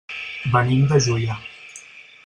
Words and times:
Venim 0.55 0.87
de 0.93 0.99
Juià. 1.09 1.39